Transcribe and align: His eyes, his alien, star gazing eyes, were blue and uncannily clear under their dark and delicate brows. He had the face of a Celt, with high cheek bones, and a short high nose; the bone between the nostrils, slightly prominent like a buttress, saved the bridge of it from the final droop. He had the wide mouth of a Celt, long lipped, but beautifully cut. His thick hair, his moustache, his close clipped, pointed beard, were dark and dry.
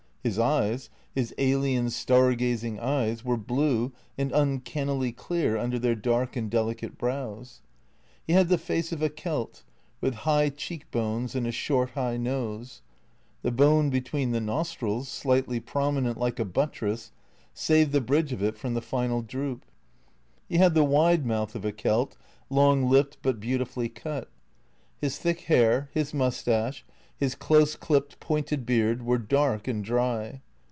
His 0.23 0.37
eyes, 0.37 0.91
his 1.15 1.33
alien, 1.39 1.89
star 1.89 2.35
gazing 2.35 2.79
eyes, 2.79 3.25
were 3.25 3.37
blue 3.37 3.91
and 4.19 4.31
uncannily 4.31 5.11
clear 5.11 5.57
under 5.57 5.79
their 5.79 5.95
dark 5.95 6.35
and 6.35 6.47
delicate 6.47 6.95
brows. 6.95 7.63
He 8.27 8.33
had 8.33 8.47
the 8.47 8.59
face 8.59 8.91
of 8.91 9.01
a 9.01 9.09
Celt, 9.09 9.63
with 9.99 10.13
high 10.13 10.49
cheek 10.49 10.91
bones, 10.91 11.33
and 11.33 11.47
a 11.47 11.51
short 11.51 11.89
high 11.97 12.17
nose; 12.17 12.83
the 13.41 13.49
bone 13.51 13.89
between 13.89 14.29
the 14.31 14.39
nostrils, 14.39 15.09
slightly 15.09 15.59
prominent 15.59 16.19
like 16.19 16.37
a 16.37 16.45
buttress, 16.45 17.11
saved 17.55 17.91
the 17.91 17.99
bridge 17.99 18.31
of 18.31 18.43
it 18.43 18.59
from 18.59 18.75
the 18.75 18.81
final 18.83 19.23
droop. 19.23 19.65
He 20.47 20.57
had 20.57 20.75
the 20.75 20.83
wide 20.83 21.25
mouth 21.25 21.55
of 21.55 21.65
a 21.65 21.71
Celt, 21.71 22.15
long 22.47 22.87
lipped, 22.87 23.17
but 23.23 23.39
beautifully 23.39 23.89
cut. 23.89 24.29
His 24.99 25.17
thick 25.17 25.39
hair, 25.45 25.89
his 25.95 26.13
moustache, 26.13 26.85
his 27.17 27.35
close 27.35 27.75
clipped, 27.75 28.19
pointed 28.19 28.65
beard, 28.65 29.03
were 29.03 29.19
dark 29.19 29.67
and 29.67 29.85
dry. 29.85 30.41